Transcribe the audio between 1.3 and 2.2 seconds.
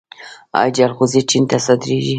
ته صادریږي؟